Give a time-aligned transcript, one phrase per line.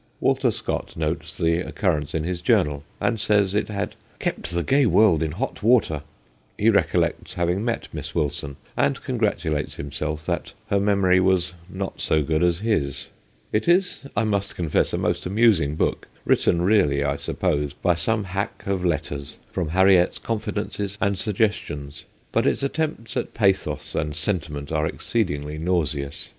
[0.19, 4.49] Walter Scott notes the occur rence in his journal, and says it had * kept
[4.49, 6.01] the gay world in hot water/
[6.57, 12.23] He recollects having met Miss Wilson, and congratulates himself that her memory was not so
[12.23, 13.09] good as his.
[13.53, 18.23] It is, I must confess, a most amusing book, written really, I suppose, by some
[18.23, 24.71] hack of letters from Harriet's confidences and suggestions, but its attempts at pathos and sentiment
[24.71, 26.29] are exceedingly nauseous.